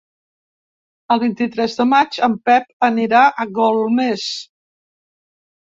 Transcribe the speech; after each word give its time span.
El 1.15 1.21
vint-i-tres 1.25 1.77
de 1.81 1.87
maig 1.91 2.19
en 2.31 2.39
Pep 2.49 2.67
anirà 2.91 3.23
a 3.45 3.49
Golmés. 3.61 4.27